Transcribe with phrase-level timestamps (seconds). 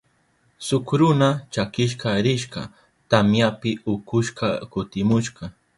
[0.67, 2.61] Shuk runa chakishka rishka
[3.09, 5.43] tamyapi ukushka kutimushka.